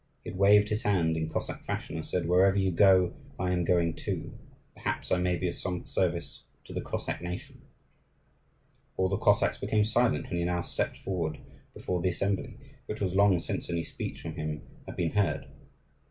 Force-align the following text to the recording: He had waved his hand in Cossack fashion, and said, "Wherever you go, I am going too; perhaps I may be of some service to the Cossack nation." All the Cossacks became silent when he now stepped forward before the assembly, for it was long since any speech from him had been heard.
He 0.23 0.31
had 0.31 0.39
waved 0.39 0.69
his 0.69 0.81
hand 0.81 1.15
in 1.15 1.29
Cossack 1.29 1.63
fashion, 1.63 1.95
and 1.95 2.03
said, 2.03 2.27
"Wherever 2.27 2.57
you 2.57 2.71
go, 2.71 3.13
I 3.37 3.51
am 3.51 3.63
going 3.63 3.93
too; 3.93 4.33
perhaps 4.73 5.11
I 5.11 5.19
may 5.19 5.35
be 5.35 5.47
of 5.47 5.53
some 5.53 5.85
service 5.85 6.41
to 6.65 6.73
the 6.73 6.81
Cossack 6.81 7.21
nation." 7.21 7.61
All 8.97 9.09
the 9.09 9.17
Cossacks 9.17 9.59
became 9.59 9.83
silent 9.83 10.31
when 10.31 10.39
he 10.39 10.43
now 10.43 10.61
stepped 10.63 10.97
forward 10.97 11.37
before 11.75 12.01
the 12.01 12.09
assembly, 12.09 12.57
for 12.87 12.93
it 12.93 13.01
was 13.01 13.13
long 13.13 13.37
since 13.37 13.69
any 13.69 13.83
speech 13.83 14.21
from 14.21 14.33
him 14.37 14.63
had 14.87 14.95
been 14.95 15.11
heard. 15.11 15.45